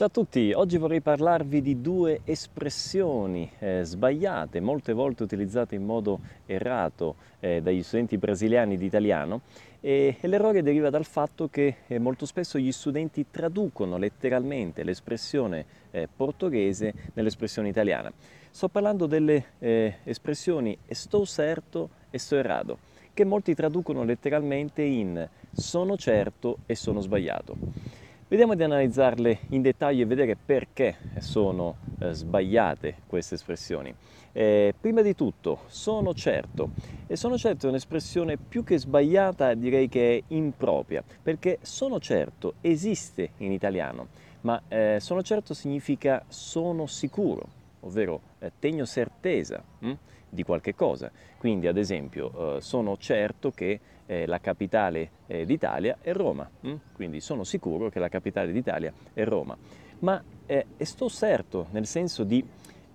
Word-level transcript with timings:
Ciao 0.00 0.08
a 0.08 0.12
tutti, 0.12 0.50
oggi 0.54 0.78
vorrei 0.78 1.02
parlarvi 1.02 1.60
di 1.60 1.82
due 1.82 2.22
espressioni 2.24 3.52
eh, 3.58 3.82
sbagliate, 3.84 4.58
molte 4.58 4.94
volte 4.94 5.24
utilizzate 5.24 5.74
in 5.74 5.84
modo 5.84 6.20
errato 6.46 7.16
eh, 7.38 7.60
dagli 7.60 7.82
studenti 7.82 8.16
brasiliani 8.16 8.78
di 8.78 8.86
italiano 8.86 9.42
e, 9.78 10.16
e 10.18 10.26
l'errore 10.26 10.62
deriva 10.62 10.88
dal 10.88 11.04
fatto 11.04 11.48
che 11.48 11.80
eh, 11.86 11.98
molto 11.98 12.24
spesso 12.24 12.58
gli 12.58 12.72
studenti 12.72 13.26
traducono 13.30 13.98
letteralmente 13.98 14.84
l'espressione 14.84 15.66
eh, 15.90 16.08
portoghese 16.16 16.94
nell'espressione 17.12 17.68
italiana. 17.68 18.10
Sto 18.48 18.68
parlando 18.68 19.04
delle 19.04 19.44
eh, 19.58 19.96
espressioni 20.04 20.78
estou 20.86 21.26
certo 21.26 21.90
e 22.08 22.16
sto 22.16 22.36
errado, 22.36 22.78
che 23.12 23.26
molti 23.26 23.54
traducono 23.54 24.02
letteralmente 24.04 24.80
in 24.80 25.28
sono 25.52 25.98
certo 25.98 26.60
e 26.64 26.74
sono 26.74 27.00
sbagliato. 27.00 27.99
Vediamo 28.30 28.54
di 28.54 28.62
analizzarle 28.62 29.38
in 29.48 29.60
dettaglio 29.60 30.04
e 30.04 30.06
vedere 30.06 30.36
perché 30.36 30.94
sono 31.18 31.74
eh, 31.98 32.12
sbagliate 32.12 32.98
queste 33.08 33.34
espressioni. 33.34 33.92
Eh, 34.30 34.72
prima 34.80 35.02
di 35.02 35.16
tutto, 35.16 35.62
sono 35.66 36.14
certo. 36.14 36.70
E 37.08 37.16
sono 37.16 37.36
certo 37.36 37.66
è 37.66 37.70
un'espressione 37.70 38.38
più 38.38 38.62
che 38.62 38.78
sbagliata, 38.78 39.54
direi 39.54 39.88
che 39.88 40.18
è 40.18 40.22
impropria, 40.32 41.02
perché 41.20 41.58
sono 41.62 41.98
certo 41.98 42.54
esiste 42.60 43.30
in 43.38 43.50
italiano, 43.50 44.06
ma 44.42 44.62
eh, 44.68 44.98
sono 45.00 45.22
certo 45.22 45.52
significa 45.52 46.22
sono 46.28 46.86
sicuro, 46.86 47.48
ovvero 47.80 48.20
eh, 48.38 48.52
tengo 48.58 48.84
certeza. 48.86 49.62
Hm? 49.80 49.92
di 50.30 50.42
qualche 50.44 50.74
cosa. 50.74 51.10
Quindi 51.36 51.66
ad 51.66 51.76
esempio 51.76 52.56
eh, 52.56 52.60
sono 52.60 52.96
certo 52.96 53.50
che 53.50 53.80
eh, 54.06 54.26
la 54.26 54.38
capitale 54.38 55.10
eh, 55.26 55.44
d'Italia 55.44 55.98
è 56.00 56.12
Roma, 56.12 56.48
hm? 56.60 56.74
quindi 56.92 57.20
sono 57.20 57.44
sicuro 57.44 57.90
che 57.90 57.98
la 57.98 58.08
capitale 58.08 58.52
d'Italia 58.52 58.92
è 59.12 59.24
Roma. 59.24 59.56
Ma 60.00 60.22
eh, 60.46 60.66
sto 60.78 61.08
certo 61.08 61.66
nel 61.72 61.86
senso 61.86 62.24
di 62.24 62.42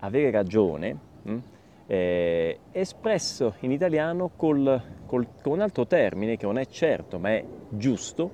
avere 0.00 0.30
ragione, 0.30 0.96
hm? 1.22 1.38
è 1.86 2.56
espresso 2.70 3.56
in 3.60 3.72
italiano 3.72 4.30
col, 4.36 4.80
col, 5.04 5.26
con 5.40 5.52
un 5.54 5.60
altro 5.60 5.86
termine 5.86 6.36
che 6.36 6.46
non 6.46 6.56
è 6.56 6.66
certo 6.66 7.18
ma 7.18 7.30
è 7.30 7.44
giusto 7.68 8.30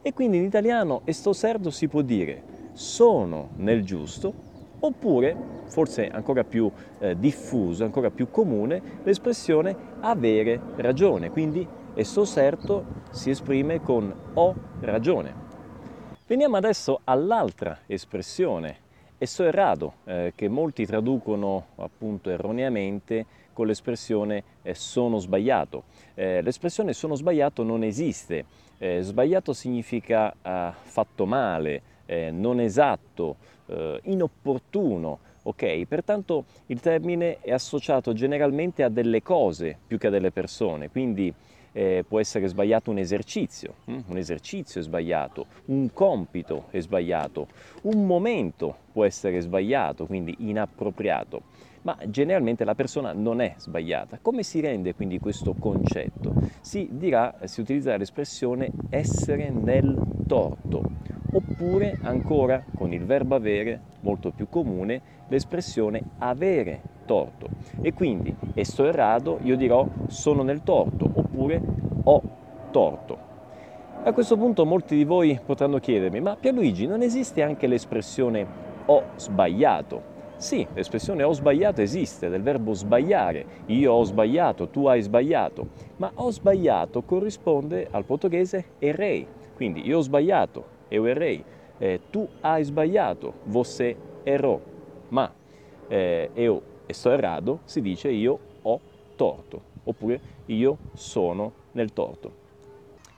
e 0.00 0.12
quindi 0.12 0.36
in 0.36 0.44
italiano 0.44 1.02
sto 1.06 1.34
certo 1.34 1.70
si 1.70 1.88
può 1.88 2.02
dire 2.02 2.44
sono 2.72 3.50
nel 3.56 3.84
giusto 3.84 4.34
oppure, 4.86 5.36
forse 5.66 6.08
ancora 6.08 6.44
più 6.44 6.70
eh, 6.98 7.18
diffuso, 7.18 7.84
ancora 7.84 8.10
più 8.10 8.30
comune, 8.30 9.00
l'espressione 9.02 9.74
avere 10.00 10.60
ragione, 10.76 11.30
quindi 11.30 11.66
esso 11.94 12.26
certo 12.26 12.84
si 13.10 13.30
esprime 13.30 13.80
con 13.80 14.12
ho 14.34 14.54
ragione. 14.80 15.42
Veniamo 16.26 16.56
adesso 16.56 17.00
all'altra 17.04 17.80
espressione, 17.86 18.76
esso 19.18 19.44
errado, 19.44 19.94
eh, 20.04 20.32
che 20.34 20.48
molti 20.48 20.84
traducono 20.84 21.66
appunto 21.76 22.30
erroneamente 22.30 23.26
con 23.52 23.66
l'espressione 23.66 24.42
eh, 24.62 24.74
sono 24.74 25.18
sbagliato. 25.18 25.84
Eh, 26.14 26.42
l'espressione 26.42 26.92
sono 26.92 27.14
sbagliato 27.14 27.62
non 27.62 27.82
esiste, 27.84 28.44
eh, 28.78 29.00
sbagliato 29.00 29.52
significa 29.52 30.34
fatto 30.82 31.24
male, 31.24 31.80
eh, 32.06 32.30
non 32.30 32.60
esatto, 32.60 33.36
eh, 33.66 34.00
inopportuno. 34.04 35.18
Ok, 35.46 35.84
pertanto 35.86 36.44
il 36.66 36.80
termine 36.80 37.38
è 37.40 37.52
associato 37.52 38.14
generalmente 38.14 38.82
a 38.82 38.88
delle 38.88 39.22
cose 39.22 39.76
più 39.86 39.98
che 39.98 40.06
a 40.06 40.10
delle 40.10 40.30
persone, 40.30 40.88
quindi 40.88 41.32
eh, 41.74 42.04
può 42.06 42.20
essere 42.20 42.46
sbagliato 42.46 42.90
un 42.90 42.98
esercizio, 42.98 43.74
hm? 43.84 43.98
un 44.06 44.16
esercizio 44.16 44.80
è 44.80 44.84
sbagliato, 44.84 45.46
un 45.66 45.92
compito 45.92 46.66
è 46.70 46.80
sbagliato, 46.80 47.48
un 47.82 48.06
momento 48.06 48.76
può 48.92 49.04
essere 49.04 49.40
sbagliato, 49.40 50.06
quindi 50.06 50.34
inappropriato, 50.38 51.42
ma 51.82 51.98
generalmente 52.06 52.64
la 52.64 52.74
persona 52.74 53.12
non 53.12 53.40
è 53.40 53.54
sbagliata. 53.58 54.18
Come 54.22 54.44
si 54.44 54.60
rende 54.60 54.94
quindi 54.94 55.18
questo 55.18 55.52
concetto? 55.52 56.32
Si 56.60 56.88
dirà, 56.92 57.34
si 57.44 57.60
utilizzerà 57.60 57.96
l'espressione 57.96 58.70
essere 58.88 59.50
nel 59.50 60.00
torto 60.26 60.82
oppure 61.34 61.96
ancora 62.02 62.62
con 62.74 62.92
il 62.92 63.04
verbo 63.04 63.34
avere, 63.34 63.80
molto 64.00 64.30
più 64.30 64.48
comune, 64.48 65.00
l'espressione 65.28 66.02
avere 66.18 66.92
torto. 67.06 67.48
E 67.80 67.92
quindi, 67.92 68.34
e 68.54 68.64
sto 68.64 68.84
errado, 68.84 69.38
io 69.42 69.56
dirò 69.56 69.86
sono 70.06 70.42
nel 70.42 70.62
torto, 70.62 71.10
oppure 71.12 71.60
ho 72.04 72.22
torto. 72.70 73.32
A 74.04 74.12
questo 74.12 74.36
punto 74.36 74.64
molti 74.64 74.96
di 74.96 75.04
voi 75.04 75.38
potranno 75.44 75.78
chiedermi, 75.78 76.20
ma 76.20 76.36
Pierluigi, 76.36 76.86
non 76.86 77.02
esiste 77.02 77.42
anche 77.42 77.66
l'espressione 77.66 78.46
ho 78.86 79.02
sbagliato? 79.16 80.12
Sì, 80.36 80.66
l'espressione 80.74 81.22
ho 81.22 81.32
sbagliato 81.32 81.80
esiste, 81.80 82.28
del 82.28 82.42
verbo 82.42 82.74
sbagliare. 82.74 83.46
Io 83.66 83.92
ho 83.92 84.04
sbagliato, 84.04 84.68
tu 84.68 84.86
hai 84.86 85.00
sbagliato. 85.00 85.68
Ma 85.96 86.10
ho 86.16 86.30
sbagliato 86.30 87.02
corrisponde 87.02 87.88
al 87.90 88.04
portoghese 88.04 88.64
errei. 88.78 89.26
Quindi 89.54 89.86
io 89.86 89.98
ho 89.98 90.00
sbagliato, 90.02 90.73
eu 90.94 91.06
errei, 91.06 91.44
eh, 91.78 92.00
tu 92.10 92.28
hai 92.40 92.64
sbagliato, 92.64 93.34
você 93.44 93.96
errò, 94.22 94.60
ma 95.08 95.32
eh, 95.88 96.30
eu 96.34 96.62
sto 96.86 97.10
errado 97.10 97.60
si 97.64 97.80
dice 97.80 98.08
io 98.10 98.38
ho 98.62 98.80
torto, 99.16 99.62
oppure 99.84 100.20
io 100.46 100.78
sono 100.94 101.52
nel 101.72 101.92
torto. 101.92 102.42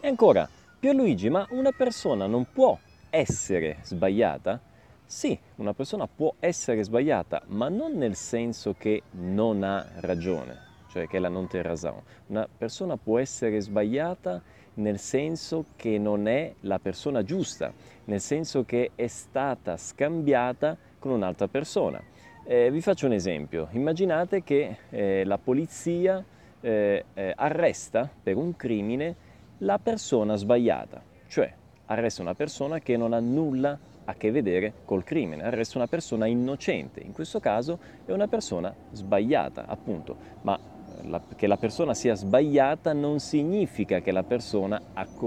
E 0.00 0.08
ancora, 0.08 0.48
Pierluigi, 0.78 1.28
ma 1.28 1.46
una 1.50 1.72
persona 1.72 2.26
non 2.26 2.46
può 2.52 2.78
essere 3.10 3.78
sbagliata? 3.82 4.60
Sì, 5.04 5.38
una 5.56 5.72
persona 5.72 6.06
può 6.06 6.34
essere 6.38 6.82
sbagliata, 6.82 7.42
ma 7.46 7.68
non 7.68 7.92
nel 7.92 8.14
senso 8.14 8.74
che 8.78 9.02
non 9.12 9.62
ha 9.62 9.86
ragione, 10.00 10.67
cioè 10.88 11.06
che 11.06 11.18
la 11.18 11.28
non 11.28 11.46
raison. 11.50 12.00
Una 12.26 12.48
persona 12.56 12.96
può 12.96 13.18
essere 13.18 13.60
sbagliata 13.60 14.42
nel 14.74 14.98
senso 14.98 15.66
che 15.76 15.98
non 15.98 16.28
è 16.28 16.54
la 16.60 16.78
persona 16.78 17.22
giusta, 17.22 17.72
nel 18.04 18.20
senso 18.20 18.64
che 18.64 18.92
è 18.94 19.06
stata 19.06 19.76
scambiata 19.76 20.76
con 20.98 21.12
un'altra 21.12 21.48
persona. 21.48 22.00
Eh, 22.44 22.70
vi 22.70 22.80
faccio 22.80 23.06
un 23.06 23.12
esempio. 23.12 23.68
Immaginate 23.72 24.42
che 24.42 24.76
eh, 24.90 25.24
la 25.24 25.38
polizia 25.38 26.24
eh, 26.60 27.04
eh 27.14 27.32
arresta 27.36 28.10
per 28.22 28.36
un 28.36 28.56
crimine 28.56 29.14
la 29.58 29.78
persona 29.78 30.36
sbagliata, 30.36 31.02
cioè 31.26 31.52
arresta 31.86 32.22
una 32.22 32.34
persona 32.34 32.78
che 32.78 32.96
non 32.96 33.12
ha 33.12 33.20
nulla 33.20 33.78
a 34.04 34.14
che 34.14 34.30
vedere 34.30 34.72
col 34.84 35.04
crimine, 35.04 35.42
arresta 35.42 35.78
una 35.78 35.86
persona 35.86 36.26
innocente, 36.26 37.00
in 37.00 37.12
questo 37.12 37.40
caso 37.40 37.78
è 38.06 38.12
una 38.12 38.28
persona 38.28 38.74
sbagliata, 38.92 39.66
appunto, 39.66 40.16
ma 40.42 40.58
la, 41.02 41.20
che 41.36 41.46
la 41.46 41.56
persona 41.56 41.94
sia 41.94 42.14
sbagliata 42.14 42.92
non 42.92 43.18
significa 43.20 44.00
che 44.00 44.12
la 44.12 44.22
persona 44.22 44.80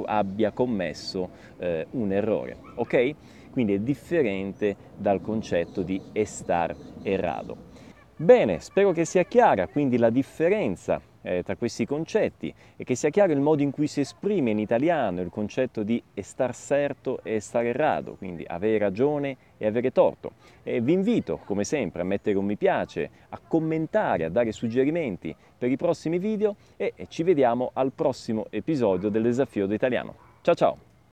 abbia 0.06 0.52
commesso 0.52 1.30
eh, 1.58 1.88
un 1.92 2.12
errore, 2.12 2.58
ok? 2.76 3.16
Quindi 3.52 3.74
è 3.74 3.80
differente 3.80 4.76
dal 4.98 5.22
concetto 5.22 5.82
di 5.82 6.00
estar 6.14 6.76
errado. 7.04 7.70
Bene, 8.16 8.60
spero 8.60 8.92
che 8.92 9.06
sia 9.06 9.24
chiara 9.24 9.68
quindi 9.68 9.98
la 9.98 10.10
differenza 10.10 11.02
eh, 11.22 11.44
tra 11.44 11.56
questi 11.56 11.86
concetti 11.86 12.54
e 12.76 12.84
che 12.84 12.96
sia 12.96 13.10
chiaro 13.10 13.32
il 13.32 13.40
modo 13.40 13.62
in 13.62 13.72
cui 13.72 13.88
si 13.88 14.02
esprime 14.02 14.52
in 14.52 14.60
italiano 14.60 15.22
il 15.22 15.30
concetto 15.30 15.84
di 15.84 16.02
estar 16.14 16.56
certo 16.56 17.20
e 17.24 17.34
estar 17.36 17.66
errado, 17.66 18.16
quindi 18.16 18.44
avere 18.48 18.78
ragione 18.78 19.38
e 19.58 19.66
avere 19.66 19.92
torto. 19.92 20.34
E 20.64 20.82
vi 20.82 20.94
invito, 20.94 21.40
come 21.46 21.64
sempre, 21.64 22.02
a 22.02 22.06
mettere 22.06 22.38
un 22.38 22.46
mi 22.46 22.58
piace, 22.58 23.10
a 23.30 23.40
commentare, 23.46 24.26
a 24.26 24.30
dare 24.30 24.52
suggerimenti 24.52 25.36
per 25.58 25.70
i 25.70 25.78
prossimi 25.78 26.20
video 26.20 26.56
e 26.78 26.94
ci 27.08 27.24
vediamo 27.24 27.72
al 27.74 27.92
prossimo 27.94 28.46
episodio 28.50 29.10
del 29.10 29.24
Desafio 29.24 29.68
d'Italiano. 29.68 30.16
Ciao 30.42 30.56
ciao! 30.56 30.91